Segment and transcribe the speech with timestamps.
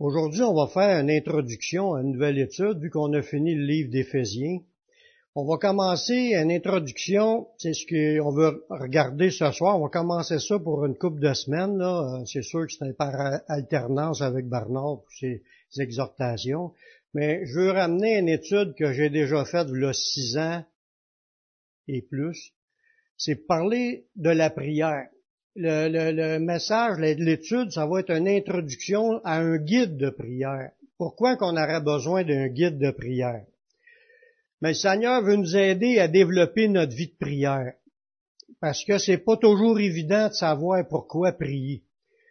[0.00, 3.64] Aujourd'hui, on va faire une introduction à une nouvelle étude, vu qu'on a fini le
[3.64, 4.60] livre d'Éphésiens.
[5.34, 9.76] On va commencer une introduction, c'est ce qu'on veut regarder ce soir.
[9.76, 11.78] On va commencer ça pour une couple de semaines.
[11.78, 12.22] Là.
[12.26, 13.12] C'est sûr que c'est par
[13.48, 15.42] alternance avec Bernard pour ses
[15.80, 16.72] exhortations.
[17.12, 20.64] Mais je veux ramener une étude que j'ai déjà faite il y a six ans
[21.88, 22.52] et plus.
[23.16, 25.08] C'est parler de la prière
[25.58, 30.70] le, le, le message, l'étude, ça va être une introduction à un guide de prière.
[30.98, 33.44] Pourquoi qu'on aurait besoin d'un guide de prière?
[34.60, 37.72] Mais le Seigneur veut nous aider à développer notre vie de prière.
[38.60, 41.82] Parce que c'est pas toujours évident de savoir pourquoi prier.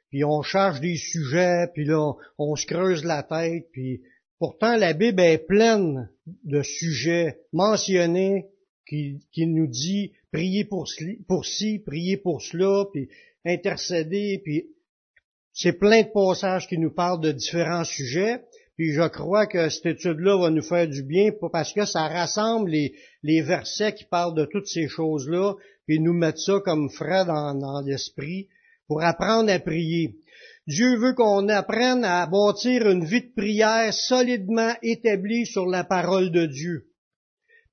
[0.09, 4.01] Puis on cherche des sujets, puis là, on se creuse la tête, puis
[4.39, 6.09] pourtant la Bible est pleine
[6.45, 8.47] de sujets mentionnés
[8.87, 10.87] qui, nous dit prier pour,
[11.27, 13.09] pour ci, prier pour cela, puis
[13.45, 14.67] intercéder, puis
[15.53, 18.41] c'est plein de passages qui nous parlent de différents sujets.
[18.75, 22.69] Puis je crois que cette étude-là va nous faire du bien parce que ça rassemble
[22.69, 25.55] les, les versets qui parlent de toutes ces choses-là,
[25.87, 28.49] puis nous mettre ça comme frais dans, dans l'esprit
[28.87, 30.19] pour apprendre à prier.
[30.67, 36.29] Dieu veut qu'on apprenne à bâtir une vie de prière solidement établie sur la parole
[36.29, 36.87] de Dieu.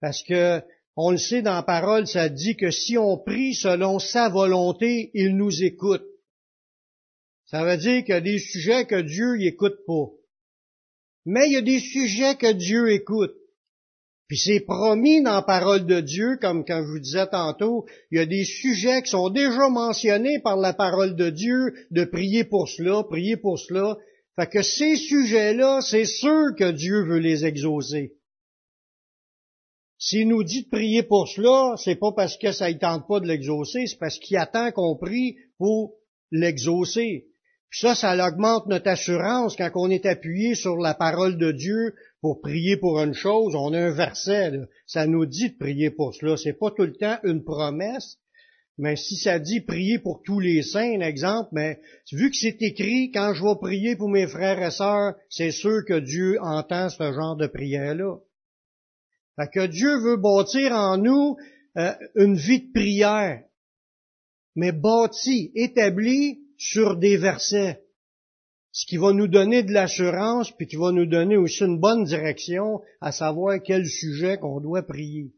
[0.01, 0.63] Parce que
[0.97, 5.11] on le sait dans la parole, ça dit que si on prie selon sa volonté,
[5.15, 6.05] il nous écoute.
[7.47, 10.11] Ça veut dire qu'il y a des sujets que Dieu n'écoute pas.
[11.27, 13.35] Mais il y a des sujets que Dieu écoute.
[14.29, 18.19] Puis c'est promis dans la parole de Dieu, comme quand je vous disais tantôt, il
[18.19, 22.45] y a des sujets qui sont déjà mentionnés par la parole de Dieu, de prier
[22.45, 23.99] pour cela, prier pour cela.
[24.37, 28.15] Fait que ces sujets-là, c'est sûr que Dieu veut les exaucer.
[30.07, 33.21] S'il nous dit de prier pour cela, c'est pas parce que ça ne tente pas
[33.21, 35.95] de l'exaucer, c'est parce qu'il attend qu'on prie pour
[36.31, 37.29] l'exaucer.
[37.71, 41.95] Puis ça, ça augmente notre assurance quand on est appuyé sur la parole de Dieu
[42.21, 43.55] pour prier pour une chose.
[43.55, 44.53] On a un verset,
[44.87, 46.37] ça nous dit de prier pour cela.
[46.37, 48.19] C'est pas tout le temps une promesse,
[48.77, 51.81] mais si ça dit prier pour tous les saints, un exemple, mais
[52.13, 55.83] vu que c'est écrit, quand je vais prier pour mes frères et sœurs, c'est sûr
[55.89, 58.19] que Dieu entend ce genre de prière-là.
[59.37, 61.37] Fait que Dieu veut bâtir en nous
[61.77, 63.43] euh, une vie de prière,
[64.55, 67.85] mais bâtie, établie sur des versets,
[68.71, 72.05] ce qui va nous donner de l'assurance, puis qui va nous donner aussi une bonne
[72.05, 75.33] direction à savoir quel sujet qu'on doit prier.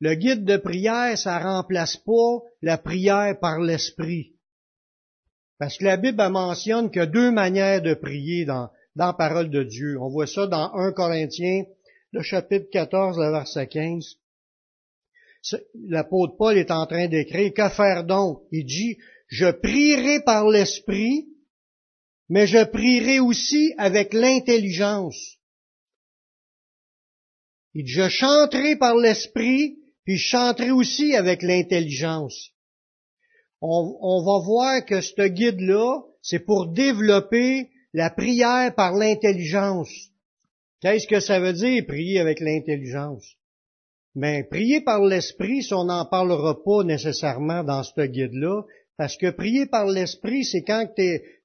[0.00, 4.36] Le guide de prière, ça remplace pas la prière par l'esprit.
[5.58, 9.62] Parce que la Bible mentionne que deux manières de prier dans, dans la parole de
[9.62, 9.96] Dieu.
[10.00, 11.64] On voit ça dans 1 Corinthiens
[12.12, 14.16] le chapitre 14, le verset 15.
[15.88, 18.42] L'apôtre Paul est en train d'écrire, que faire donc?
[18.52, 21.26] Il dit, je prierai par l'esprit,
[22.28, 25.38] mais je prierai aussi avec l'intelligence.
[27.74, 32.50] Il dit, je chanterai par l'esprit, puis je chanterai aussi avec l'intelligence.
[33.62, 40.11] On, on, va voir que ce guide-là, c'est pour développer la prière par l'intelligence.
[40.82, 43.36] Qu'est-ce que ça veut dire, prier avec l'intelligence?
[44.16, 48.64] Mais prier par l'esprit, si on n'en parlera pas nécessairement dans ce guide-là,
[48.98, 51.02] parce que prier par l'esprit, c'est quand tu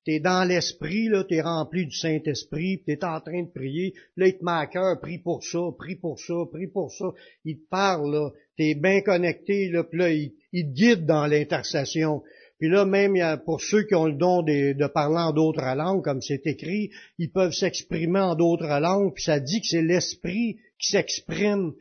[0.07, 4.27] es, dans l'esprit, tu es rempli du Saint-Esprit, tu es en train de prier, là,
[4.27, 7.05] il te met à cœur, prie pour ça, prie pour ça, prie pour ça.
[7.45, 11.27] Il te parle, tu es bien connecté, là, puis là, il, il te guide dans
[11.27, 12.23] l'intercession.
[12.59, 16.21] Puis là, même pour ceux qui ont le don de, parler en d'autres langues, comme
[16.21, 20.89] c'est écrit, ils peuvent s'exprimer en d'autres langues, puis ça dit que c'est l'Esprit qui
[20.89, 21.73] s'exprime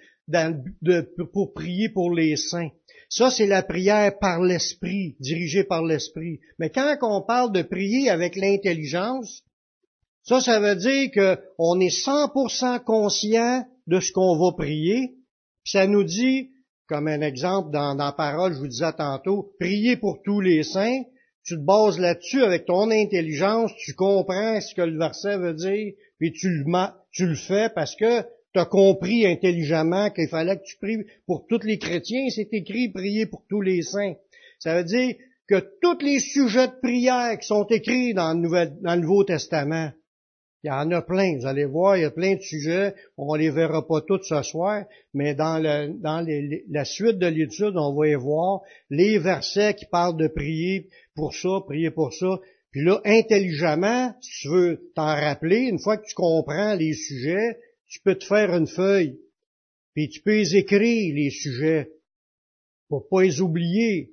[1.32, 2.70] pour prier pour les saints.
[3.08, 6.40] Ça, c'est la prière par l'Esprit, dirigée par l'Esprit.
[6.58, 9.44] Mais quand on parle de prier avec l'intelligence,
[10.24, 15.14] ça, ça veut dire qu'on est 100% conscient de ce qu'on va prier.
[15.62, 16.50] Puis ça nous dit,
[16.88, 21.02] comme un exemple dans, la parole, je vous disais tantôt, prier pour tous les saints,
[21.44, 25.92] tu te bases là-dessus avec ton intelligence, tu comprends ce que le verset veut dire,
[26.18, 26.64] puis tu le,
[27.12, 28.22] tu le fais parce que
[28.52, 32.88] tu as compris intelligemment qu'il fallait que tu pries pour tous les chrétiens, c'est écrit
[32.88, 34.14] prier pour tous les saints.
[34.58, 35.14] Ça veut dire
[35.48, 39.92] que tous les sujets de prière qui sont écrits dans dans le Nouveau Testament,
[40.66, 43.32] il y en a plein, vous allez voir, il y a plein de sujets, on
[43.36, 44.84] les verra pas tous ce soir,
[45.14, 50.26] mais dans, la suite de l'étude, on va y voir les versets qui parlent de
[50.26, 52.40] prier pour ça, prier pour ça.
[52.72, 57.60] Puis là, intelligemment, si tu veux t'en rappeler, une fois que tu comprends les sujets,
[57.86, 59.20] tu peux te faire une feuille,
[59.94, 61.92] puis tu peux les écrire, les sujets,
[62.88, 64.10] pour pas les oublier.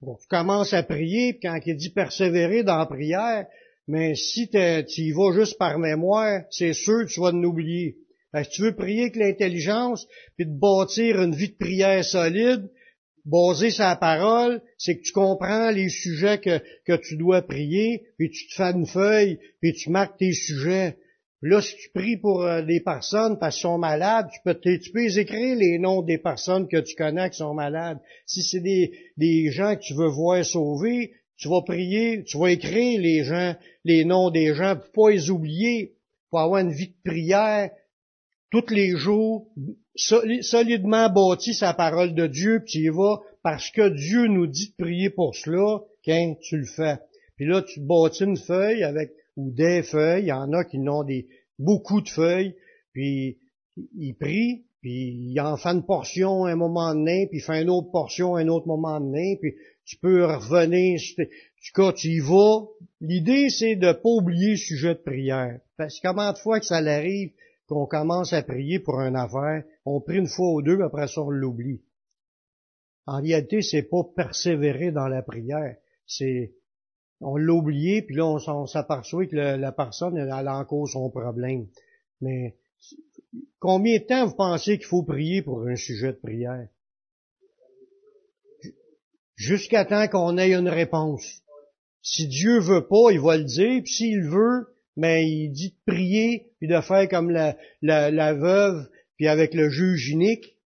[0.00, 3.46] Bon, tu commences à prier, puis quand il dit persévérer dans la prière,
[3.88, 7.96] mais si tu y vas juste par mémoire, c'est sûr que tu vas l'oublier.
[8.34, 10.06] Si tu veux prier avec l'intelligence,
[10.36, 12.70] puis de bâtir une vie de prière solide,
[13.24, 18.04] basée sur la parole, c'est que tu comprends les sujets que, que tu dois prier,
[18.18, 20.96] puis tu te fais une feuille, puis tu marques tes sujets.
[21.42, 24.92] Là, si tu pries pour euh, des personnes parce qu'ils sont malades, tu peux, tu
[24.92, 27.98] peux écrire les noms des personnes que tu connais qui sont malades.
[28.26, 31.12] Si c'est des, des gens que tu veux voir sauvés,
[31.42, 35.28] tu vas prier, tu vas écrire les gens, les noms des gens pour pas les
[35.28, 35.96] oublier,
[36.30, 37.70] pour avoir une vie de prière
[38.52, 39.48] tous les jours,
[39.96, 44.68] solidement bâti sa parole de Dieu, puis tu y vas parce que Dieu nous dit
[44.68, 46.98] de prier pour cela, quand tu le fais.
[47.34, 50.24] Puis là, tu bâtis une feuille avec ou des feuilles.
[50.24, 51.26] Il y en a qui ont des
[51.58, 52.54] beaucoup de feuilles,
[52.92, 53.38] puis
[53.76, 57.70] il prie, puis il en fait une portion un moment donné, puis il fait une
[57.70, 61.00] autre portion un autre moment donné, puis tu peux revenir.
[61.18, 62.66] En tout cas, tu y vas.
[63.00, 65.60] L'idée, c'est de pas oublier le sujet de prière.
[65.76, 67.32] Parce que comment de fois que ça arrive
[67.66, 71.22] qu'on commence à prier pour un affaire, on prie une fois ou deux, après ça,
[71.22, 71.80] on l'oublie.
[73.06, 75.76] En réalité, c'est pas persévérer dans la prière.
[76.06, 76.52] C'est
[77.22, 81.68] on l'a oublié, puis là, on, s'aperçoit que la personne, elle, a encore son problème.
[82.20, 82.56] Mais
[83.60, 86.68] combien de temps vous pensez qu'il faut prier pour un sujet de prière?
[89.42, 91.42] Jusqu'à temps qu'on ait une réponse.
[92.00, 95.92] Si Dieu veut pas, il va le dire, puis s'il veut, mais il dit de
[95.92, 100.58] prier, puis de faire comme la, la, la veuve, puis avec le juge unique,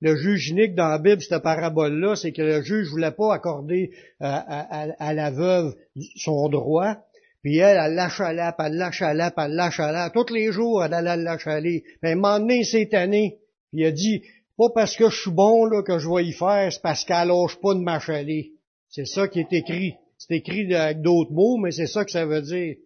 [0.00, 3.90] le juge unique dans la Bible, cette parabole-là, c'est que le juge voulait pas accorder
[4.22, 5.74] euh, à, la veuve
[6.14, 6.98] son droit.
[7.42, 10.10] Puis elle, elle l'achalet, puis elle l'achalet, puis elle l'achalet.
[10.14, 11.82] Tous les jours, elle allait l'achaler.
[12.00, 13.38] Puis un moment donné, cette année,
[13.72, 14.22] il a dit,
[14.56, 17.28] pas parce que je suis bon là que je vais y faire, c'est parce qu'elle
[17.28, 18.52] lâche pas de m'achaler.
[18.88, 19.94] C'est ça qui est écrit.
[20.18, 22.76] C'est écrit avec d'autres mots, mais c'est ça que ça veut dire.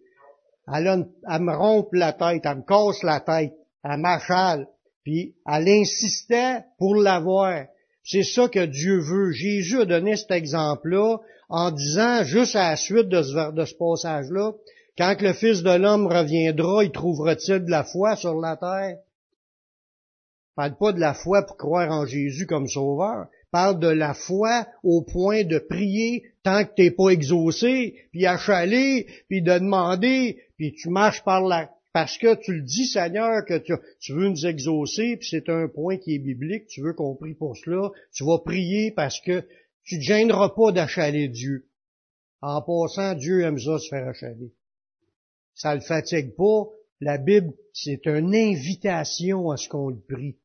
[0.73, 1.05] Elle,
[1.41, 4.67] me rompt la tête, elle me casse la tête, elle m'achale.
[5.03, 7.65] Puis elle insistait pour l'avoir.
[8.03, 9.31] C'est ça que Dieu veut.
[9.31, 11.17] Jésus a donné cet exemple-là
[11.49, 14.53] en disant, juste à la suite de ce, de ce passage-là,
[14.97, 18.97] quand le Fils de l'homme reviendra, il trouvera-t-il de la foi sur la terre?
[20.59, 23.27] Parle pas de la foi pour croire en Jésus comme sauveur.
[23.49, 29.07] Parle de la foi au point de prier tant que t'es pas exaucé, puis achaler,
[29.29, 33.57] puis de demander, puis tu marches par la, parce que tu le dis, Seigneur, que
[34.01, 37.35] tu, veux nous exaucer, puis c'est un point qui est biblique, tu veux qu'on prie
[37.35, 39.45] pour cela, tu vas prier parce que
[39.85, 41.69] tu ne gêneras pas d'achaler Dieu.
[42.41, 44.51] En passant, Dieu aime ça se faire achaler.
[45.55, 46.67] Ça le fatigue pas.
[46.99, 50.35] La Bible, c'est une invitation à ce qu'on le prie.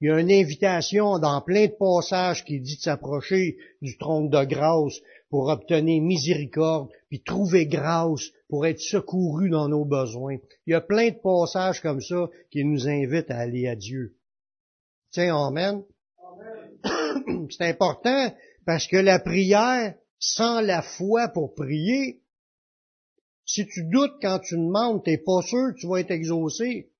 [0.00, 4.28] Il y a une invitation dans plein de passages qui dit de s'approcher du trône
[4.28, 5.00] de grâce
[5.30, 10.36] pour obtenir miséricorde, puis trouver grâce pour être secouru dans nos besoins.
[10.66, 14.16] Il y a plein de passages comme ça qui nous invitent à aller à Dieu.
[15.10, 15.82] Tiens, Amen.
[17.50, 18.34] C'est important
[18.66, 22.20] parce que la prière, sans la foi pour prier,
[23.46, 26.90] si tu doutes quand tu demandes, t'es pas sûr que tu vas être exaucé.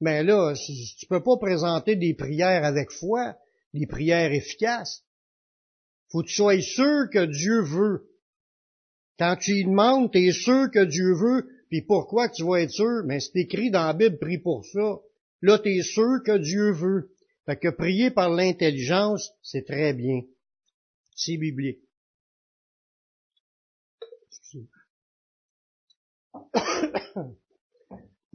[0.00, 3.36] Mais là, tu peux pas présenter des prières avec foi,
[3.72, 5.02] des prières efficaces.
[6.10, 8.10] Faut que tu sois sûr que Dieu veut.
[9.18, 12.70] Quand tu y demandes, tu es sûr que Dieu veut, puis pourquoi tu vas être
[12.70, 13.02] sûr?
[13.06, 15.00] Mais c'est écrit dans la Bible, prie pour ça.
[15.40, 17.10] Là, tu es sûr que Dieu veut.
[17.46, 20.22] Fait que prier par l'intelligence, c'est très bien.
[21.14, 21.80] C'est biblique.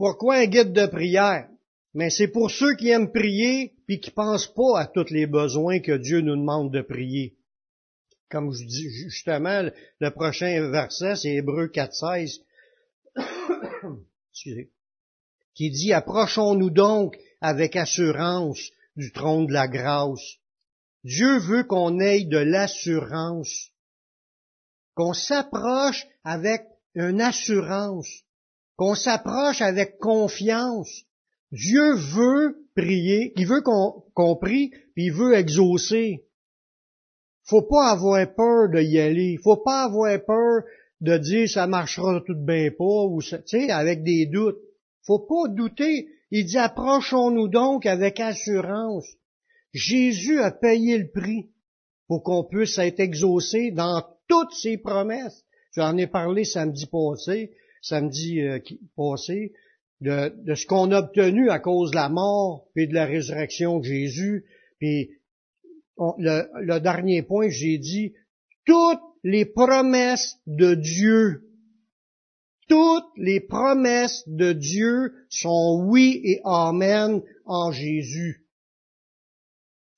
[0.02, 1.48] Pourquoi un guide de prière?
[1.94, 5.78] Mais c'est pour ceux qui aiment prier puis qui pensent pas à tous les besoins
[5.78, 7.36] que Dieu nous demande de prier.
[8.28, 12.40] Comme je dis justement, le prochain verset, c'est Hébreu 4.16,
[15.54, 20.38] qui dit, approchons-nous donc avec assurance du trône de la grâce.
[21.04, 23.70] Dieu veut qu'on ait de l'assurance,
[24.96, 26.62] qu'on s'approche avec
[26.96, 28.24] une assurance,
[28.82, 31.04] qu'on s'approche avec confiance.
[31.52, 36.26] Dieu veut prier, il veut qu'on prie, puis il veut exaucer.
[37.44, 39.38] Faut pas avoir peur de y aller.
[39.44, 40.64] Faut pas avoir peur
[41.00, 44.58] de dire ça marchera tout bien pas ou tu sais avec des doutes.
[45.06, 46.08] Faut pas douter.
[46.32, 49.06] Il dit approchons-nous donc avec assurance.
[49.72, 51.50] Jésus a payé le prix
[52.08, 55.44] pour qu'on puisse être exaucé dans toutes ses promesses.
[55.76, 58.58] J'en ai parlé samedi passé, samedi euh,
[58.96, 59.52] passé,
[60.00, 63.78] de, de ce qu'on a obtenu à cause de la mort et de la résurrection
[63.78, 64.46] de Jésus,
[64.78, 65.10] puis
[65.98, 68.14] le, dernier point, j'ai dit,
[68.64, 71.48] toutes les promesses de Dieu
[72.68, 78.46] toutes les promesses de Dieu sont oui et amen en Jésus.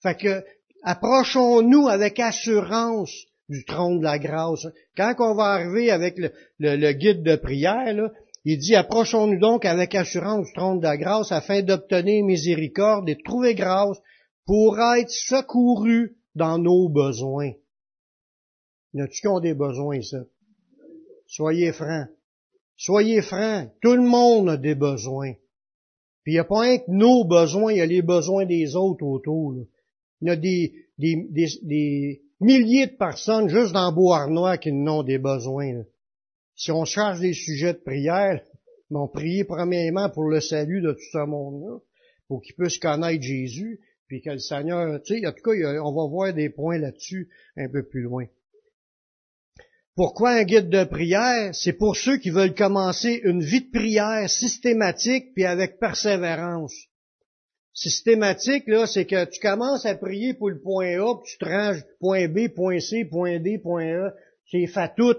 [0.03, 0.45] Fait que,
[0.83, 3.13] approchons-nous avec assurance
[3.49, 4.67] du trône de la grâce.
[4.97, 6.19] Quand on va arriver avec
[6.59, 8.11] le, guide de prière, là,
[8.45, 13.15] il dit, approchons-nous donc avec assurance du trône de la grâce afin d'obtenir miséricorde et
[13.15, 13.99] de trouver grâce
[14.47, 17.53] pour être secourus dans nos besoins.
[18.93, 20.25] Qui ont des besoins, ça?
[21.27, 22.09] Soyez francs.
[22.77, 23.71] Soyez francs.
[23.81, 25.33] Tout le monde a des besoins.
[26.23, 28.77] Puis il n'y a pas un que nos besoins, il y a les besoins des
[28.77, 29.55] autres autour.
[30.21, 31.29] Il y a des, des,
[31.63, 35.85] des, milliers de personnes juste dans Beauharnois qui n'ont des besoins.
[36.55, 38.43] Si on charge des sujets de prière,
[38.91, 41.79] on prier premièrement pour le salut de tout ce monde-là,
[42.29, 45.93] pour qu'ils puissent connaître Jésus, puis que le Seigneur, tu sais, en tout cas, on
[45.93, 48.27] va voir des points là-dessus un peu plus loin.
[49.97, 51.55] Pourquoi un guide de prière?
[51.55, 56.75] C'est pour ceux qui veulent commencer une vie de prière systématique puis avec persévérance.
[57.75, 61.45] Systématique, là, c'est que tu commences à prier pour le point A, puis tu te
[61.45, 64.15] ranges point B, point C, point D, point A.
[64.51, 65.17] C'est fait tout.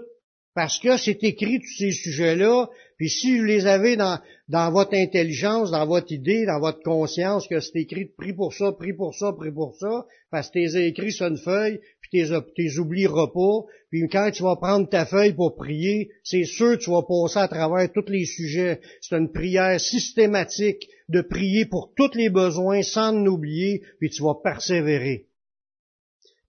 [0.54, 4.94] Parce que c'est écrit tous ces sujets-là, puis si vous les avez dans, dans votre
[4.94, 9.14] intelligence, dans votre idée, dans votre conscience, que c'est écrit prie pour ça, prie pour
[9.14, 11.78] ça, prie pour ça, parce que t'es écrit sur une feuille,
[12.10, 16.44] puis t'es, t'es oublieras pas, puis quand tu vas prendre ta feuille pour prier, c'est
[16.44, 18.80] sûr que tu vas passer à travers tous les sujets.
[19.00, 24.34] C'est une prière systématique de prier pour tous les besoins sans l'oublier, puis tu vas
[24.42, 25.26] persévérer.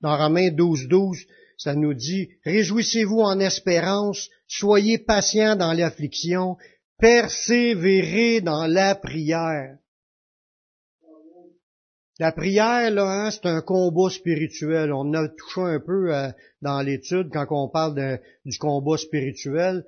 [0.01, 1.17] Dans Romains 12, 12,
[1.57, 6.57] ça nous dit, Réjouissez-vous en espérance, soyez patients dans l'affliction,
[6.99, 9.77] persévérez dans la prière.
[12.19, 14.91] La prière, là, hein, c'est un combat spirituel.
[14.91, 16.29] On a touché un peu euh,
[16.63, 19.85] dans l'étude quand on parle du combat spirituel.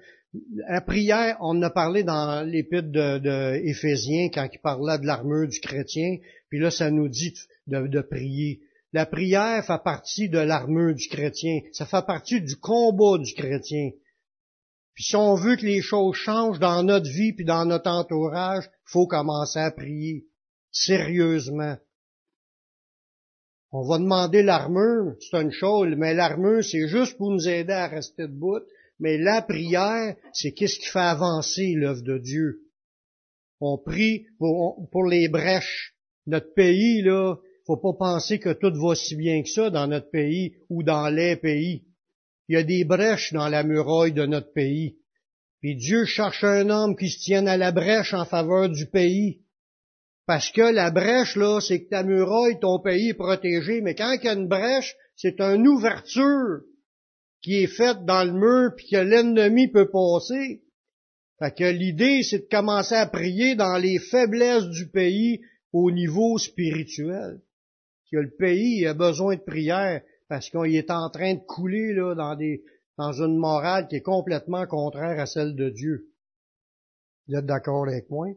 [0.69, 6.17] La prière, on a parlé dans l'épître de, quand il parlait de l'armure du chrétien,
[6.49, 7.33] puis là, ça nous dit
[7.65, 8.61] de prier.
[8.93, 11.61] La prière fait partie de l'armure du chrétien.
[11.73, 13.91] Ça fait partie du combat du chrétien.
[14.93, 18.69] Puis si on veut que les choses changent dans notre vie puis dans notre entourage,
[18.85, 20.25] faut commencer à prier
[20.71, 21.77] sérieusement.
[23.71, 27.87] On va demander l'armure, c'est une chose, mais l'armure, c'est juste pour nous aider à
[27.87, 28.61] rester debout.
[28.99, 32.63] Mais la prière, c'est qu'est-ce qui fait avancer l'œuvre de Dieu.
[33.61, 35.93] On prie pour, les brèches.
[36.25, 37.35] Notre pays, là,
[37.65, 41.07] faut pas penser que tout va si bien que ça dans notre pays ou dans
[41.09, 41.83] les pays.
[42.47, 44.97] Il y a des brèches dans la muraille de notre pays.
[45.61, 49.41] Puis Dieu cherche un homme qui se tienne à la brèche en faveur du pays.
[50.29, 53.81] Parce que la brèche, là, c'est que ta muraille, ton pays est protégé.
[53.81, 56.61] Mais quand il y a une brèche, c'est une ouverture
[57.41, 60.61] qui est faite dans le mur puis que l'ennemi peut passer.
[61.39, 65.41] Fait que l'idée, c'est de commencer à prier dans les faiblesses du pays
[65.73, 67.41] au niveau spirituel
[68.11, 72.13] que le pays a besoin de prière parce qu'il est en train de couler là,
[72.99, 76.05] dans une morale qui est complètement contraire à celle de Dieu.
[77.27, 78.27] Vous êtes d'accord avec moi?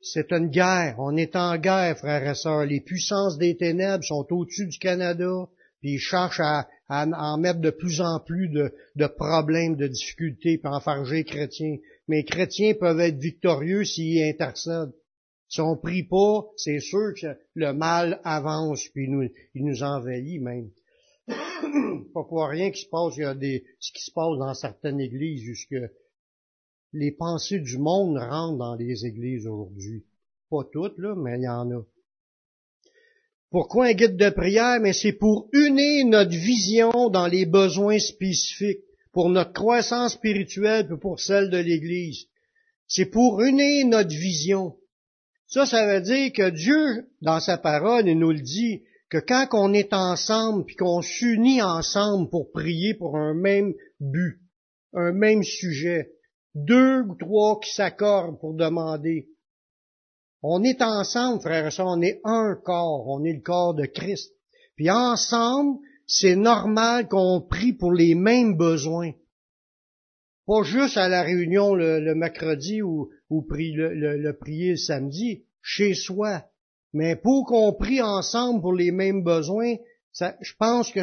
[0.00, 0.96] C'est une guerre.
[0.98, 2.66] On est en guerre, frères et sœurs.
[2.66, 5.48] Les puissances des ténèbres sont au-dessus du Canada,
[5.80, 10.68] puis ils cherchent à, en mettre de plus en plus de, problèmes, de difficultés, puis
[10.68, 11.76] enfarger les chrétiens.
[12.06, 14.94] Mais les chrétiens peuvent être victorieux s'ils intercèdent.
[15.48, 20.40] Si on prie pas, c'est sûr que le mal avance, puis nous, il nous envahit
[20.40, 20.70] même.
[21.26, 24.54] pas pour rien qu'il se passe, il y a des, ce qui se passe dans
[24.54, 25.74] certaines églises, jusque
[26.92, 30.04] les pensées du monde rentrent dans les églises aujourd'hui.
[30.50, 31.82] Pas toutes, là, mais il y en a.
[33.50, 34.78] Pourquoi un guide de prière?
[34.80, 40.98] Mais c'est pour unir notre vision dans les besoins spécifiques, pour notre croissance spirituelle, puis
[40.98, 42.26] pour celle de l'Église.
[42.86, 44.76] C'est pour unir notre vision.
[45.46, 49.46] Ça, ça veut dire que Dieu, dans sa parole, il nous le dit, que quand
[49.52, 54.40] on est ensemble, puis qu'on s'unit ensemble pour prier pour un même but,
[54.92, 56.12] un même sujet,
[56.54, 59.28] deux ou trois qui s'accordent pour demander,
[60.42, 64.32] on est ensemble, frères et on est un corps, on est le corps de Christ.
[64.76, 69.12] Puis ensemble, c'est normal qu'on prie pour les mêmes besoins.
[70.46, 75.94] Pas juste à la réunion le, mercredi ou, ou le, le, prier le samedi, chez
[75.94, 76.44] soi.
[76.94, 79.74] Mais pour qu'on prie ensemble pour les mêmes besoins,
[80.18, 81.00] je pense que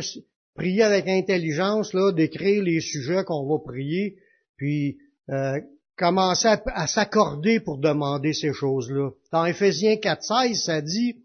[0.55, 4.17] prier avec intelligence, là, d'écrire les sujets qu'on va prier,
[4.57, 4.97] puis
[5.29, 5.59] euh,
[5.97, 9.11] commencer à, s'accorder pour demander ces choses-là.
[9.31, 11.15] Dans Éphésiens 4.16, ça dit,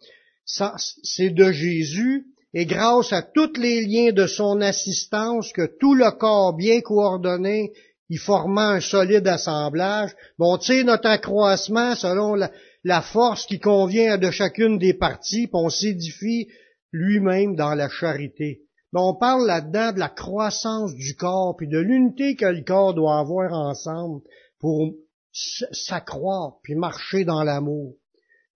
[0.47, 6.11] c'est de Jésus, et grâce à tous les liens de son assistance que tout le
[6.11, 7.73] corps bien coordonné
[8.09, 10.11] y formant un solide assemblage.
[10.39, 15.71] on tire notre accroissement selon la, force qui convient de chacune des parties, puis on
[15.71, 16.49] s'édifie
[16.93, 18.63] lui-même dans la charité.
[18.93, 22.95] Mais on parle là-dedans de la croissance du corps, puis de l'unité que le corps
[22.95, 24.23] doit avoir ensemble
[24.59, 24.93] pour
[25.33, 27.95] s'accroître, puis marcher dans l'amour.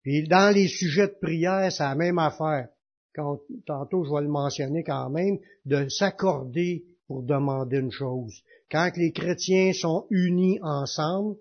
[0.03, 2.69] Puis dans les sujets de prière, c'est la même affaire.
[3.15, 8.43] Quand, tantôt, je vais le mentionner quand même, de s'accorder pour demander une chose.
[8.71, 11.37] Quand les chrétiens sont unis ensemble,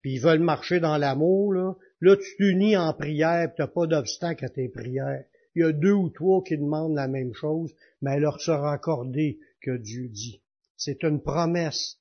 [0.00, 3.86] puis ils veulent marcher dans l'amour, là, là tu t'unis en prière, tu n'as pas
[3.86, 5.24] d'obstacle à tes prières.
[5.54, 8.72] Il y a deux ou trois qui demandent la même chose, mais elle leur sera
[8.72, 10.42] accordée que Dieu dit.
[10.76, 11.98] C'est une promesse.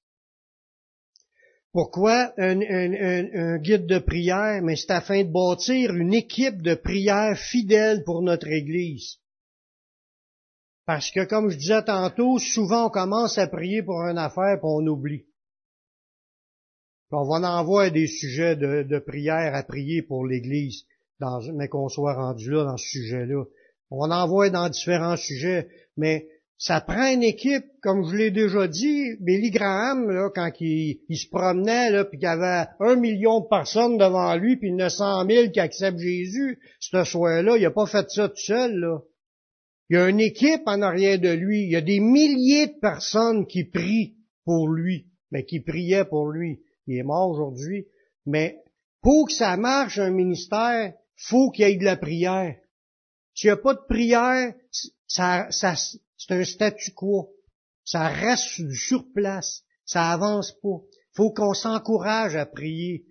[1.72, 4.62] Pourquoi un, guide de prière?
[4.64, 9.18] Mais c'est afin de bâtir une équipe de prière fidèle pour notre Église?
[10.86, 14.60] Parce que, comme je disais tantôt, souvent on commence à prier pour une affaire et
[14.64, 15.26] on oublie.
[17.12, 20.86] on va en des sujets de, prière à prier pour l'Église,
[21.54, 23.44] mais qu'on soit rendu là dans ce sujet-là.
[23.90, 26.28] On en envoie dans différents sujets, mais
[26.58, 31.30] ça prend une équipe, comme je l'ai déjà dit, Billy Graham, là, quand il, se
[31.30, 35.52] promenait, là, puis qu'il y avait un million de personnes devant lui, puis 900 000
[35.52, 39.02] qui acceptent Jésus, ce soir-là, il n'a pas fait ça tout seul.
[39.90, 41.64] Il y a une équipe en arrière de lui.
[41.64, 46.30] Il y a des milliers de personnes qui prient pour lui, mais qui priaient pour
[46.30, 46.62] lui.
[46.88, 47.88] Il est mort aujourd'hui.
[48.26, 48.58] Mais
[49.02, 52.56] pour que ça marche, un ministère, faut qu'il y ait de la prière.
[53.44, 54.54] N'y a pas de prière,
[55.08, 57.34] c'est un statu quo.
[57.86, 59.64] Ça reste sur place.
[59.86, 60.82] Ça avance pas.
[61.14, 63.06] faut qu'on s'encourage à prier.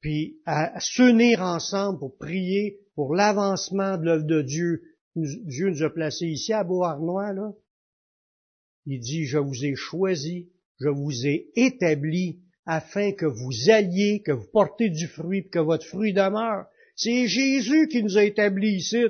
[0.00, 4.82] Puis à s'unir ensemble pour prier pour l'avancement de l'œuvre de Dieu,
[5.16, 7.52] Dieu nous a placés ici à Beauharnois, là.
[8.86, 10.50] Il dit, je vous ai choisi,
[10.80, 15.86] je vous ai établi afin que vous alliez, que vous portez du fruit, que votre
[15.86, 16.66] fruit demeure.
[16.98, 19.04] C'est Jésus qui nous a établis ici.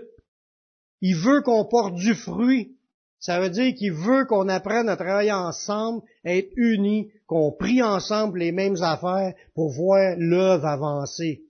[1.00, 2.76] Il veut qu'on porte du fruit.
[3.18, 7.82] Ça veut dire qu'il veut qu'on apprenne à travailler ensemble, à être unis, qu'on prie
[7.82, 11.44] ensemble les mêmes affaires pour voir l'œuvre avancer.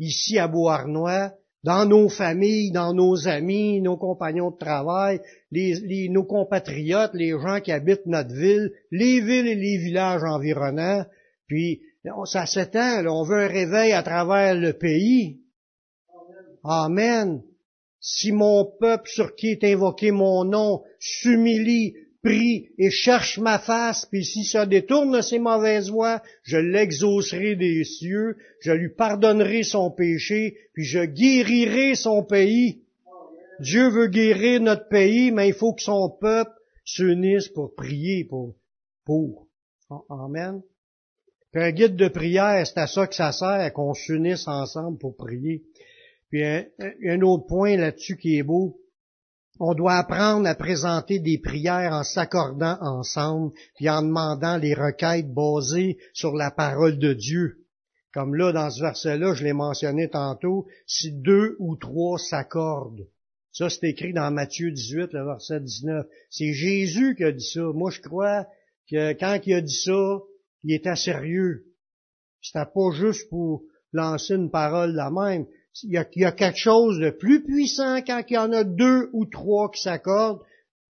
[0.00, 1.32] Ici à Beauharnois,
[1.62, 5.20] dans nos familles, dans nos amis, nos compagnons de travail,
[5.52, 11.06] nos compatriotes, les gens qui habitent notre ville, les villes et les villages environnants.
[11.46, 11.80] Puis,
[12.24, 15.40] ça s'étend, on veut un réveil à travers le pays.
[16.62, 17.42] Amen.
[18.00, 24.06] Si mon peuple sur qui est invoqué mon nom s'humilie, prie et cherche ma face,
[24.06, 29.90] puis si ça détourne ses mauvaises voies, je l'exaucerai des cieux, je lui pardonnerai son
[29.90, 32.82] péché, puis je guérirai son pays.
[33.60, 36.52] Dieu veut guérir notre pays, mais il faut que son peuple
[36.84, 38.56] s'unisse pour prier pour.
[39.04, 39.46] pour.
[40.08, 40.62] Amen.
[41.56, 45.62] Un guide de prière, c'est à ça que ça sert, qu'on s'unisse ensemble pour prier.
[46.28, 46.64] Puis un,
[47.06, 48.80] un autre point là-dessus qui est beau,
[49.60, 55.32] on doit apprendre à présenter des prières en s'accordant ensemble, puis en demandant les requêtes
[55.32, 57.60] basées sur la parole de Dieu.
[58.12, 63.06] Comme là, dans ce verset-là, je l'ai mentionné tantôt, si deux ou trois s'accordent.
[63.52, 66.06] Ça, c'est écrit dans Matthieu 18, le verset 19.
[66.30, 67.60] C'est Jésus qui a dit ça.
[67.60, 68.46] Moi, je crois
[68.90, 70.18] que quand il a dit ça,
[70.64, 71.66] il était sérieux.
[72.42, 75.46] C'était pas juste pour lancer une parole la même
[75.82, 79.26] il y, a, quelque chose de plus puissant quand il y en a deux ou
[79.26, 80.40] trois qui s'accordent.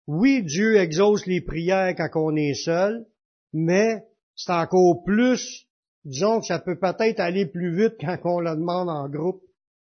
[0.06, 3.06] Oui, Dieu exauce les prières quand on est seul,
[3.52, 4.04] mais
[4.34, 5.66] c'est encore plus,
[6.04, 9.42] disons que ça peut peut-être aller plus vite quand on le demande en groupe.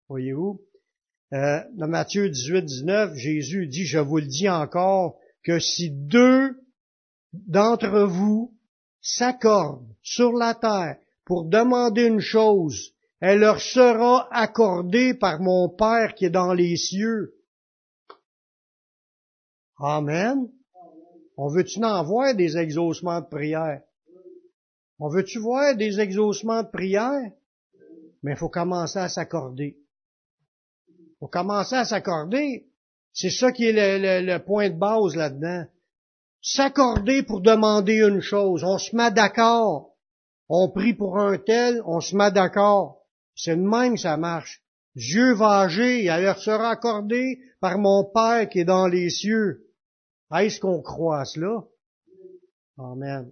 [0.10, 0.62] Voyez-vous?
[1.34, 6.62] Euh, dans Matthieu 18, 19, Jésus dit, je vous le dis encore, que si deux
[7.34, 8.56] d'entre vous
[9.03, 12.93] s'accordent sur la terre pour demander une chose
[13.25, 17.33] elle leur sera accordée par mon Père qui est dans les cieux.
[19.77, 20.49] Amen.
[21.37, 23.81] On veut-tu en voir des exaucements de prière?
[24.99, 27.31] On veut-tu voir des exaucements de prière?
[28.23, 29.77] Mais il faut commencer à s'accorder.
[30.89, 32.67] Il faut commencer à s'accorder.
[33.13, 35.63] C'est ça qui est le, le point de base là-dedans.
[36.45, 38.65] S'accorder pour demander une chose.
[38.65, 39.95] On se met d'accord.
[40.49, 43.01] On prie pour un tel, on se met d'accord.
[43.34, 44.62] C'est de même ça marche.
[44.93, 49.69] Dieu va agir, il leur sera accordé par mon Père qui est dans les cieux.
[50.36, 51.63] Est-ce qu'on croit à cela?
[52.77, 53.32] Amen.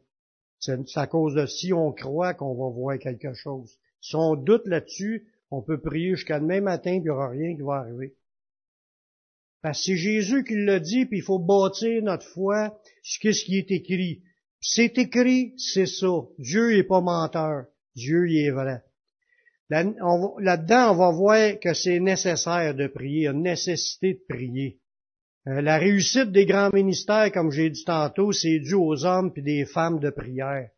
[0.60, 3.78] C'est à cause de si on croit qu'on va voir quelque chose.
[4.00, 7.56] Si on doute là-dessus, on peut prier jusqu'à demain matin, puis il n'y aura rien
[7.56, 8.16] qui va arriver.
[9.62, 13.46] Parce que c'est Jésus qui l'a dit, puis il faut bâtir notre foi sur ce
[13.46, 14.24] qui est écrit.
[14.60, 16.22] C'est écrit, c'est ça.
[16.40, 17.66] Dieu est pas menteur.
[17.96, 18.82] Dieu y est vrai.
[19.70, 24.80] Là-dedans, on va voir que c'est nécessaire de prier, une nécessité de prier.
[25.48, 29.42] Euh, la réussite des grands ministères, comme j'ai dit tantôt, c'est dû aux hommes et
[29.42, 30.70] des femmes de prière.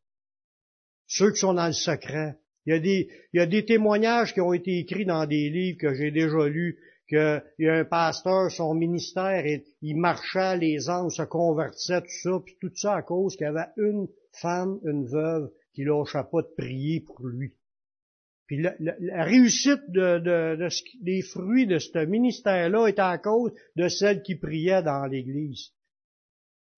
[1.08, 2.38] Ceux qui sont dans le secret.
[2.66, 6.12] Il il y a des témoignages qui ont été écrits dans des livres que j'ai
[6.12, 6.80] déjà lus,
[7.14, 9.46] qu'il y a un pasteur, son ministère,
[9.82, 13.50] il marchait, les âmes se convertissaient, tout ça, puis tout ça à cause qu'il y
[13.50, 14.08] avait une
[14.42, 17.54] femme, une veuve, qui lâchait pas de prier pour lui.
[18.48, 20.68] Puis la, réussite de,
[21.02, 25.72] des fruits de ce ministère-là est à cause de celle qui priait dans l'Église.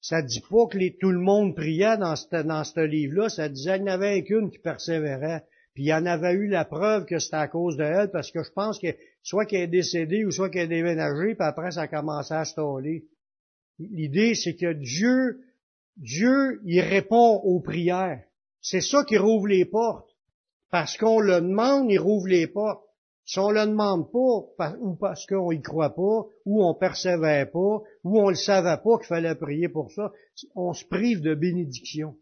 [0.02, 3.90] Ça dit pas que tout le monde priait dans ce, livre-là, ça disait qu'il n'y
[3.90, 5.44] avait qu'une qui persévérait.
[5.76, 8.32] Puis il y en avait eu la preuve que c'était à cause de elle, parce
[8.32, 8.88] que je pense que
[9.24, 12.46] soit qu'elle est décédée ou soit qu'elle est déménagée, puis après ça a commencé à
[12.46, 13.06] staller.
[13.78, 15.42] L'idée, c'est que Dieu,
[15.98, 18.24] Dieu, il répond aux prières.
[18.62, 20.10] C'est ça qui rouvre les portes.
[20.72, 22.82] Parce qu'on le demande, il rouvre les portes.
[23.26, 27.82] Si on le demande pas, ou parce qu'on y croit pas, ou on persévère pas,
[28.04, 30.14] ou on le savait pas qu'il fallait prier pour ça,
[30.56, 32.16] on se prive de bénédiction.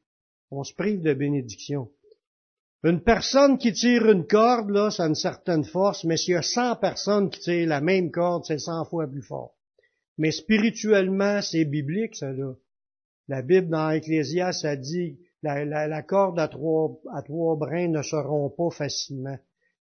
[0.49, 1.89] On se prive de bénédiction.
[2.83, 6.37] Une personne qui tire une corde, là, ça a une certaine force, mais s'il y
[6.37, 9.55] a 100 personnes qui tirent la même corde, c'est 100 fois plus fort.
[10.17, 12.53] Mais spirituellement, c'est biblique, ça, là.
[13.29, 17.21] La Bible, dans Ecclésias, ça dit, la, la, corde à trois, à
[17.55, 19.37] brins ne se rompt pas facilement.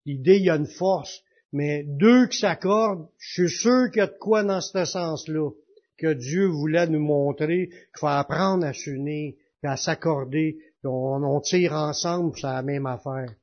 [0.06, 4.04] L'idée, il y a une force, mais deux qui s'accordent, je suis sûr qu'il y
[4.04, 5.52] a de quoi dans ce sens-là,
[5.98, 12.38] que Dieu voulait nous montrer qu'il faut apprendre à s'unir, à s'accorder, on, tire ensemble,
[12.38, 13.34] c'est la même affaire.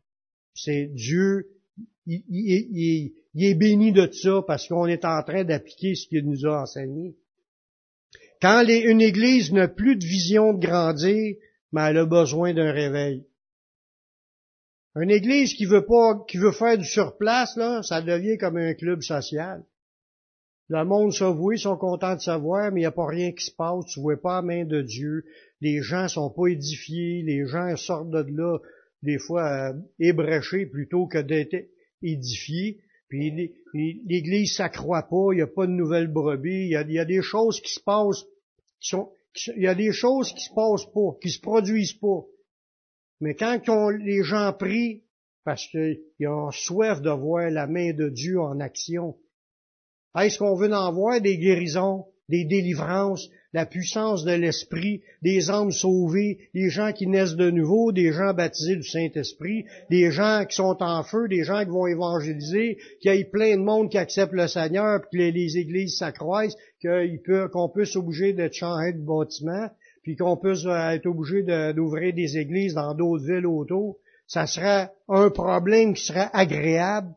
[0.54, 1.48] C'est Dieu,
[2.06, 6.62] il, est béni de ça parce qu'on est en train d'appliquer ce qu'il nous a
[6.62, 7.16] enseigné.
[8.40, 11.36] Quand une Église n'a plus de vision de grandir,
[11.72, 13.26] mais elle a besoin d'un réveil.
[14.94, 18.74] Une Église qui veut pas, qui veut faire du surplace, là, ça devient comme un
[18.74, 19.62] club social.
[20.68, 23.52] Le monde ils sont contents de savoir, mais il n'y a pas rien qui se
[23.52, 25.24] passe, tu vois pas la main de Dieu,
[25.60, 28.58] les gens sont pas édifiés, les gens sortent de là,
[29.02, 31.56] des fois, euh, ébréchés plutôt que d'être
[32.02, 32.80] édifiés.
[33.08, 37.22] Puis l'Église s'accroît pas, il n'y a pas de nouvelles brebis, il y, a, des
[37.22, 38.24] choses qui se passent,
[38.80, 38.96] qui
[39.56, 42.24] il y a des choses qui se passent pas, qui se produisent pas.
[43.20, 45.04] Mais quand les gens prient,
[45.44, 49.16] parce qu'ils ont soif de voir la main de Dieu en action,
[50.18, 55.70] est-ce qu'on veut en voir des guérisons, des délivrances, la puissance de l'Esprit, des âmes
[55.70, 60.56] sauvées, des gens qui naissent de nouveau, des gens baptisés du Saint-Esprit, des gens qui
[60.56, 63.96] sont en feu, des gens qui vont évangéliser, qu'il y ait plein de monde qui
[63.96, 69.70] accepte le Seigneur, puis que les, églises s'accroissent, qu'on puisse obligé de changer de bâtiment,
[70.02, 73.96] puis qu'on puisse euh, être obligé d'ouvrir des églises dans d'autres villes autour.
[74.26, 77.14] Ça serait un problème qui serait agréable.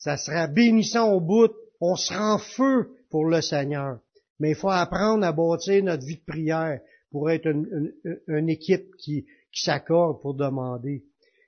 [0.00, 1.52] Ça serait bénissant au bout.
[1.80, 4.00] On sera en feu pour le Seigneur.
[4.38, 6.80] Mais il faut apprendre à bâtir notre vie de prière
[7.12, 11.04] pour être une, équipe qui, s'accorde pour demander.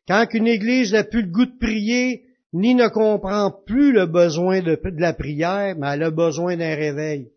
[0.06, 4.60] Quand une église n'a plus le goût de prier, ni ne comprend plus le besoin
[4.60, 7.32] de, la prière, mais elle a besoin d'un réveil.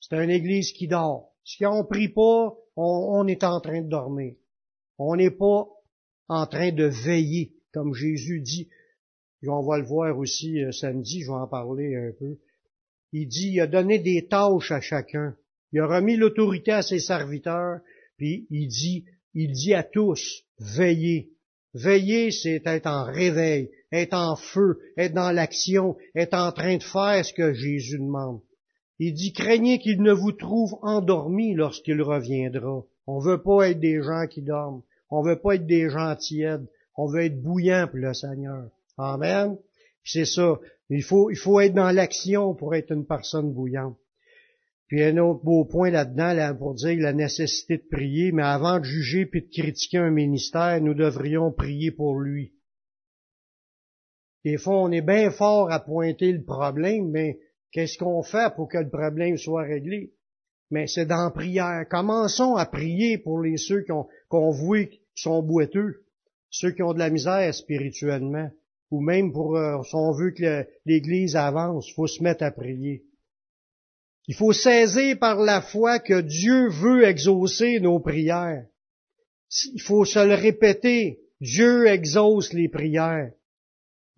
[0.00, 1.32] C'est une église qui dort.
[1.44, 4.34] Si on ne prie pas, on, est en train de dormir.
[4.98, 5.66] On n'est pas
[6.28, 8.68] en train de veiller, comme Jésus dit.
[9.46, 12.36] On va le voir aussi euh, samedi, je vais en parler un peu.
[13.12, 15.34] Il dit, il a donné des tâches à chacun.
[15.72, 17.80] Il a remis l'autorité à ses serviteurs,
[18.16, 21.30] puis il dit, il dit à tous, veillez.
[21.72, 26.82] Veiller, c'est être en réveil, être en feu, être dans l'action, être en train de
[26.82, 28.40] faire ce que Jésus demande.
[28.98, 32.84] Il dit, craignez qu'il ne vous trouve endormis lorsqu'il reviendra.
[33.06, 34.82] On veut pas être des gens qui dorment.
[35.10, 36.66] On veut pas être des gens tièdes.
[36.96, 38.68] On veut être bouillants pour le Seigneur.
[39.00, 39.56] Amen.
[40.04, 40.58] C'est ça.
[40.88, 43.96] Il faut, il faut être dans l'action pour être une personne bouillante.
[44.88, 48.80] Puis un autre beau point là-dedans, là, pour dire la nécessité de prier, mais avant
[48.80, 52.52] de juger puis de critiquer un ministère, nous devrions prier pour lui.
[54.44, 57.38] Des fois, on est bien fort à pointer le problème, mais
[57.70, 60.12] qu'est-ce qu'on fait pour que le problème soit réglé?
[60.72, 61.86] Mais c'est dans prière.
[61.88, 66.04] Commençons à prier pour les ceux qu'on voit qui sont boiteux,
[66.48, 68.50] ceux qui ont de la misère spirituellement
[68.90, 72.50] ou même pour, euh, si on veut que l'Église avance, il faut se mettre à
[72.50, 73.04] prier.
[74.26, 78.66] Il faut saisir par la foi que Dieu veut exaucer nos prières.
[79.74, 81.20] Il faut se le répéter.
[81.40, 83.32] Dieu exauce les prières.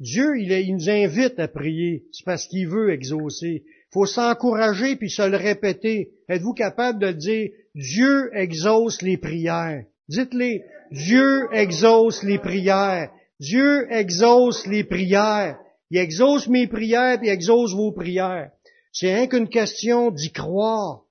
[0.00, 2.04] Dieu, il, il nous invite à prier.
[2.12, 3.62] C'est parce qu'il veut exaucer.
[3.64, 6.10] Il faut s'encourager puis se le répéter.
[6.28, 9.84] Êtes-vous capable de dire, Dieu exauce les prières?
[10.08, 13.10] Dites-les, Dieu exauce les prières.
[13.42, 15.58] Dieu exauce les prières.
[15.90, 18.52] Il exauce mes prières, puis il exauce vos prières.
[18.92, 21.02] C'est rien qu'une question d'y croire.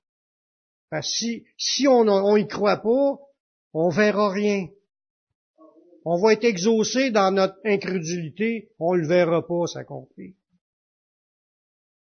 [0.88, 3.18] Parce que si, si on n'y croit pas,
[3.74, 4.68] on verra rien.
[6.06, 10.32] On va être exaucé dans notre incrédulité, on le verra pas s'accomplir.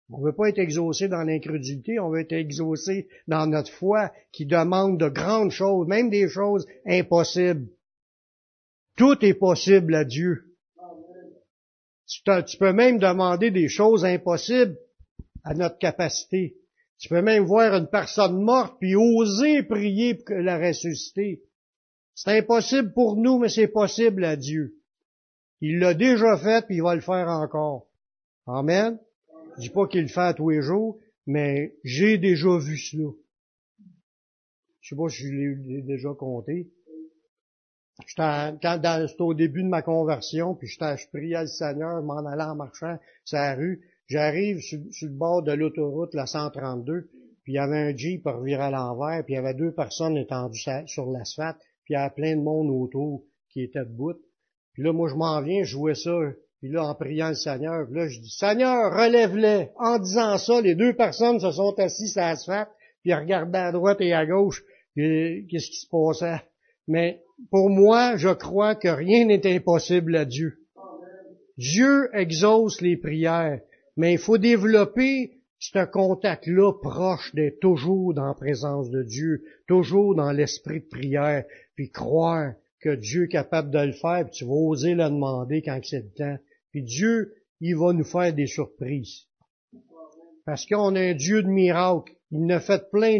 [0.09, 4.11] On ne veut pas être exaucé dans l'incrédulité, on veut être exaucé dans notre foi
[4.31, 7.69] qui demande de grandes choses, même des choses impossibles.
[8.95, 10.55] Tout est possible à Dieu.
[12.07, 14.77] Tu, peux même demander des choses impossibles
[15.43, 16.55] à notre capacité.
[16.97, 21.43] Tu peux même voir une personne morte puis oser prier pour la ressusciter.
[22.13, 24.77] C'est impossible pour nous, mais c'est possible à Dieu.
[25.59, 27.87] Il l'a déjà fait puis il va le faire encore.
[28.45, 28.99] Amen.
[29.57, 33.11] Je dis pas qu'il le fait à tous les jours, mais j'ai déjà vu cela.
[34.79, 36.69] Je sais pas si je l'ai déjà compté.
[38.05, 42.97] C'était au début de ma conversion, puis je priais le Seigneur, m'en allant en marchant
[43.23, 43.81] sur la rue.
[44.07, 47.09] J'arrive sur, le bord de l'autoroute, la 132,
[47.43, 50.17] puis il y avait un Jeep reviré à l'envers, puis il y avait deux personnes
[50.17, 54.19] étendues sur l'asphalte, puis il y avait plein de monde autour qui était debout.
[54.73, 56.11] Puis là, moi, je m'en viens, je jouais ça
[56.65, 59.69] puis là, en priant le Seigneur, là, je dis, Seigneur, relève-les.
[59.75, 62.71] En disant ça, les deux personnes se sont assises à l'asphalte,
[63.03, 64.63] puis regardaient à droite et à gauche,
[64.95, 66.41] qu'est-ce qui se passait?
[66.87, 70.59] Mais pour moi, je crois que rien n'est impossible à Dieu.
[71.57, 73.61] Dieu exauce les prières,
[73.95, 80.15] mais il faut développer ce contact-là proche d'être toujours dans la présence de Dieu, toujours
[80.15, 81.45] dans l'esprit de prière,
[81.75, 85.61] puis croire que Dieu est capable de le faire, puis tu vas oser le demander
[85.61, 86.37] quand c'est le temps.
[86.71, 89.23] Puis Dieu, il va nous faire des surprises.
[90.45, 92.13] Parce qu'on a un Dieu de miracles.
[92.31, 93.19] Il a fait plein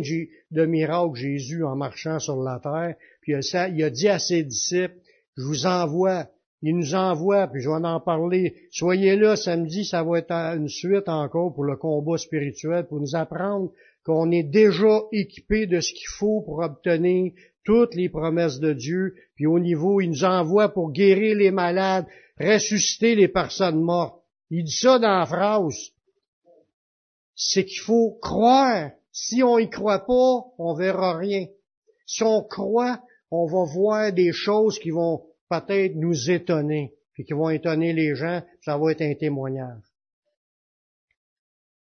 [0.51, 2.95] de miracles, Jésus, en marchant sur la terre.
[3.21, 4.97] Puis il a dit à ses disciples,
[5.37, 6.27] je vous envoie,
[6.61, 8.55] il nous envoie, puis je vais en parler.
[8.71, 13.15] Soyez là samedi, ça va être une suite encore pour le combat spirituel, pour nous
[13.15, 13.71] apprendre
[14.05, 17.31] qu'on est déjà équipé de ce qu'il faut pour obtenir
[17.63, 22.05] toutes les promesses de Dieu, puis au niveau, il nous envoie pour guérir les malades,
[22.39, 24.21] ressusciter les personnes mortes.
[24.51, 25.91] Il dit ça dans la phrase.
[27.35, 28.91] C'est qu'il faut croire.
[29.11, 31.47] Si on y croit pas, on verra rien.
[32.05, 37.33] Si on croit, on va voir des choses qui vont peut-être nous étonner, puis qui
[37.33, 39.83] vont étonner les gens, ça va être un témoignage.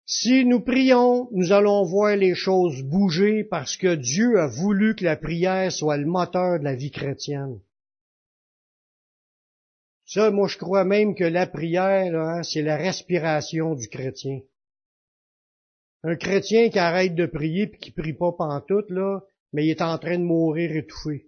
[0.06, 5.06] Si nous prions, nous allons voir les choses bouger parce que Dieu a voulu que
[5.06, 7.62] la prière soit le moteur de la vie chrétienne.
[10.06, 14.42] Ça, moi, je crois même que la prière, hein, c'est la respiration du chrétien.
[16.04, 19.22] Un chrétien qui arrête de prier puis qui prie pas pantoute, là,
[19.54, 21.28] mais il est en train de mourir étouffé.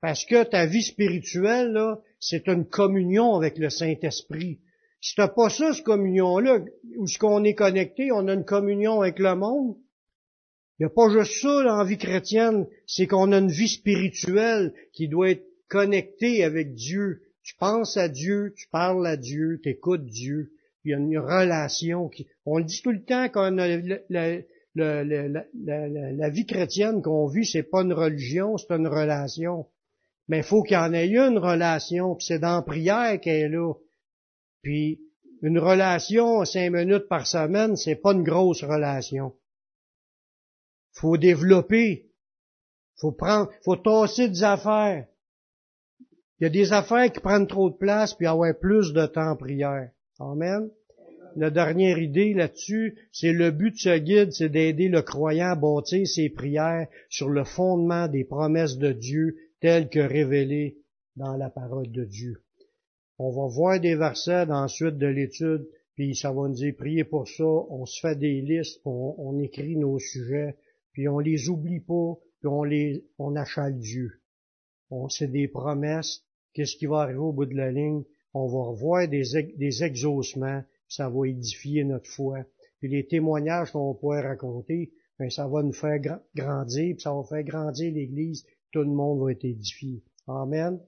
[0.00, 4.60] Parce que ta vie spirituelle, là, c'est une communion avec le Saint-Esprit.
[5.00, 6.60] Si t'as pas ça, cette communion-là,
[6.96, 9.76] où ce qu'on est connecté, on a une communion avec le monde.
[10.78, 13.68] Il n'y a pas juste ça, dans la vie chrétienne, c'est qu'on a une vie
[13.68, 17.22] spirituelle qui doit être connectée avec Dieu.
[17.42, 20.52] Tu penses à Dieu, tu parles à Dieu, tu écoutes Dieu.
[20.84, 22.26] Il y a une relation qui...
[22.46, 23.68] On le dit tout le temps qu'on a
[24.08, 24.38] la,
[24.74, 29.66] la, vie chrétienne qu'on vit, c'est pas une religion, c'est une relation.
[30.28, 33.42] Mais il faut qu'il y en ait une relation, puis c'est dans la prière qu'elle
[33.42, 33.74] est là.
[34.62, 35.00] Puis
[35.42, 39.34] une relation cinq minutes par semaine, c'est pas une grosse relation.
[40.92, 42.10] Faut développer.
[42.96, 45.06] Faut prendre, faut tasser des affaires.
[46.38, 49.30] Il y a des affaires qui prennent trop de place, puis avoir plus de temps
[49.30, 49.90] en prière.
[50.20, 50.70] Amen.
[51.34, 55.54] La dernière idée là-dessus, c'est le but de ce guide, c'est d'aider le croyant à
[55.54, 60.76] bâtir ses prières sur le fondement des promesses de Dieu telles que révélées
[61.16, 62.42] dans la parole de Dieu.
[63.18, 66.76] On va voir des versets dans la suite de l'étude, puis ça va nous dire
[66.76, 70.56] prier pour ça, on se fait des listes, on, écrit nos sujets,
[70.92, 74.20] puis on les oublie pas, puis on les on achale Dieu.
[74.90, 78.04] On c'est des promesses, qu'est-ce qui va arriver au bout de la ligne?
[78.34, 79.22] On va revoir des,
[79.56, 82.44] des exaucements, ça va édifier notre foi.
[82.78, 86.00] Puis les témoignages qu'on pouvoir raconter, ben, ça va nous faire
[86.34, 90.02] grandir, puis ça va faire grandir l'Église, tout le monde va être édifié.
[90.26, 90.80] Amen.